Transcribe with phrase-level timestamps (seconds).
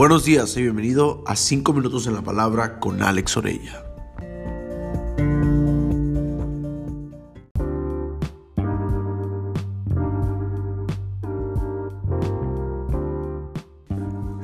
[0.00, 3.84] Buenos días y bienvenido a 5 minutos en la palabra con Alex Orella.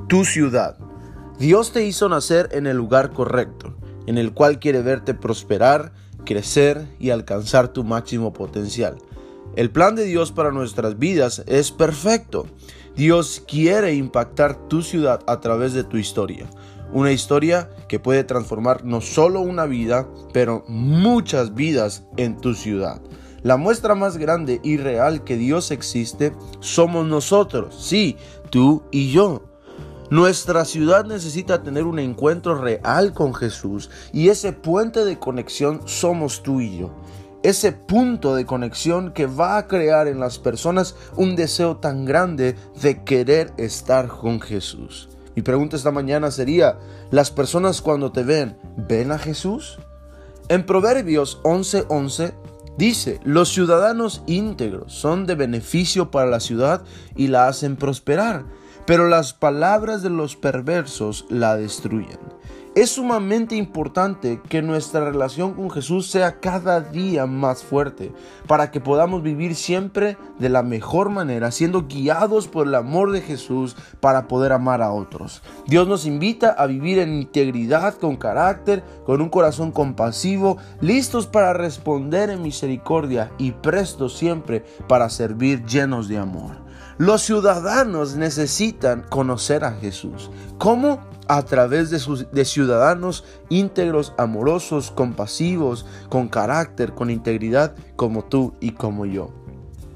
[0.07, 0.77] Tu ciudad.
[1.39, 5.95] Dios te hizo nacer en el lugar correcto, en el cual quiere verte prosperar,
[6.27, 8.99] crecer y alcanzar tu máximo potencial.
[9.57, 12.45] El plan de Dios para nuestras vidas es perfecto.
[12.95, 16.47] Dios quiere impactar tu ciudad a través de tu historia.
[16.93, 23.01] Una historia que puede transformar no solo una vida, pero muchas vidas en tu ciudad.
[23.43, 28.19] La muestra más grande y real que Dios existe somos nosotros, sí,
[28.51, 29.43] tú y yo.
[30.11, 36.43] Nuestra ciudad necesita tener un encuentro real con Jesús y ese puente de conexión somos
[36.43, 36.91] tú y yo
[37.49, 42.57] ese punto de conexión que va a crear en las personas un deseo tan grande
[42.83, 45.09] de querer estar con Jesús.
[45.37, 46.77] Mi pregunta esta mañana sería,
[47.13, 49.79] ¿las personas cuando te ven, ven a Jesús?
[50.49, 52.35] En Proverbios 11:11
[52.79, 56.83] dice, los ciudadanos íntegros son de beneficio para la ciudad
[57.15, 58.45] y la hacen prosperar,
[58.87, 62.19] pero las palabras de los perversos la destruyen.
[62.77, 68.13] Es sumamente importante que nuestra relación con Jesús sea cada día más fuerte
[68.47, 73.23] para que podamos vivir siempre de la mejor manera, siendo guiados por el amor de
[73.23, 75.43] Jesús para poder amar a otros.
[75.67, 81.55] Dios nos invita a vivir en integridad, con carácter, con un corazón compasivo, listos para
[81.55, 86.66] responder en misericordia y prestos siempre para servir llenos de amor.
[86.99, 90.31] Los ciudadanos necesitan conocer a Jesús.
[90.57, 91.05] ¿Cómo?
[91.29, 98.71] A través de, sus, ciudadanos íntegros, amorosos, compasivos, con carácter, con integridad, como tú y
[98.71, 99.31] como yo.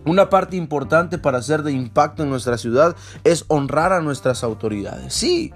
[0.04, 5.14] Una parte importante para ser de impacto en nuestra ciudad es honrar a nuestras autoridades.
[5.14, 5.52] Sí,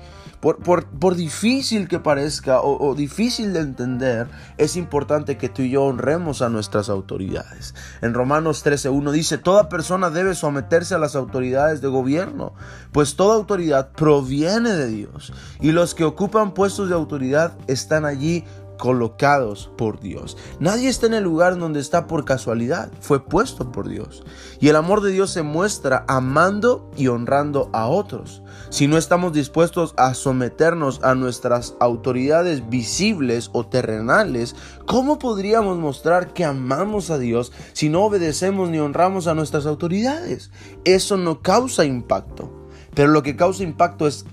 [0.52, 6.42] por, difícil que parezca o, difícil de entender, es importante que tú y yo honremos
[6.42, 7.74] a nuestras autoridades.
[8.02, 12.52] En Romanos 13.1 dice, toda persona debe someterse a las autoridades de gobierno,
[12.92, 18.44] pues toda autoridad proviene de Dios y los que ocupan puestos de autoridad están allí
[18.78, 20.36] colocados por Dios.
[20.60, 24.24] Nadie está en el lugar donde está por casualidad, fue puesto por Dios.
[24.60, 28.42] Y el amor de Dios se muestra amando y honrando a otros.
[28.70, 36.32] Si no estamos dispuestos a someternos a nuestras autoridades visibles o terrenales, ¿cómo podríamos mostrar
[36.32, 40.50] que amamos a Dios si no obedecemos ni honramos a nuestras autoridades?
[40.84, 42.50] Eso no causa impacto.
[42.94, 44.24] Pero lo que causa impacto es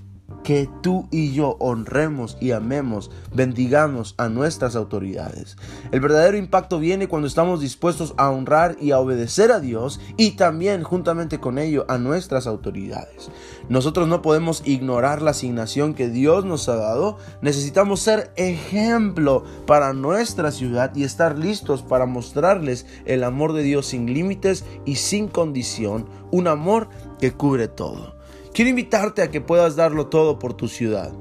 [0.42, 5.56] que tú y yo honremos y amemos, bendigamos a nuestras autoridades.
[5.92, 10.32] El verdadero impacto viene cuando estamos dispuestos a honrar y a obedecer a Dios y
[10.32, 13.30] también juntamente con ello a nuestras autoridades.
[13.68, 17.18] Nosotros no podemos ignorar la asignación que Dios nos ha dado.
[17.40, 23.86] Necesitamos ser ejemplo para nuestra ciudad y estar listos para mostrarles el amor de Dios
[23.86, 26.88] sin límites y sin condición, un amor
[27.20, 28.21] que cubre todo.
[28.54, 31.12] Quiero invitarte a que puedas darlo todo por tu ciudad.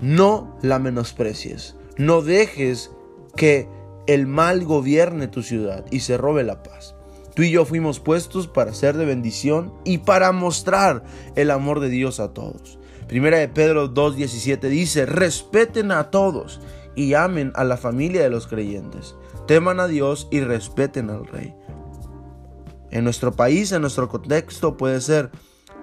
[0.00, 1.76] No la menosprecies.
[1.96, 2.90] No dejes
[3.36, 3.68] que
[4.08, 6.96] el mal gobierne tu ciudad y se robe la paz.
[7.34, 11.04] Tú y yo fuimos puestos para ser de bendición y para mostrar
[11.36, 12.80] el amor de Dios a todos.
[13.06, 16.60] Primera de Pedro 2.17 dice, respeten a todos
[16.96, 19.14] y amen a la familia de los creyentes.
[19.46, 21.54] Teman a Dios y respeten al Rey.
[22.90, 25.30] En nuestro país, en nuestro contexto puede ser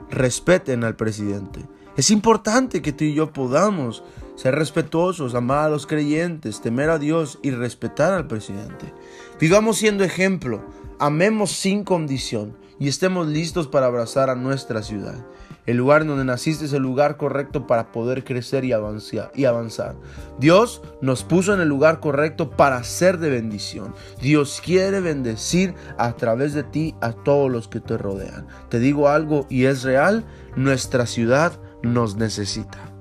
[0.10, 1.62] respeten al presidente.
[1.98, 4.04] Es importante que tú y yo podamos
[4.36, 8.94] ser respetuosos, amar a los creyentes, temer a Dios y respetar al presidente.
[9.40, 10.62] Vivamos siendo ejemplo,
[11.00, 15.26] amemos sin condición y estemos listos para abrazar a nuestra ciudad.
[15.66, 19.96] El lugar donde naciste es el lugar correcto para poder crecer y avanzar.
[20.40, 23.94] Dios nos puso en el lugar correcto para ser de bendición.
[24.22, 28.48] Dios quiere bendecir a través de ti a todos los que te rodean.
[28.70, 30.26] Te digo algo y es real,
[30.56, 32.95] nuestra ciudad nos necesita.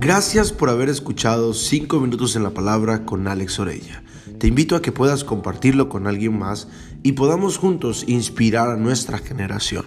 [0.00, 4.04] Gracias por haber escuchado 5 minutos en la palabra con Alex Orella.
[4.38, 6.68] Te invito a que puedas compartirlo con alguien más
[7.02, 9.84] y podamos juntos inspirar a nuestra generación.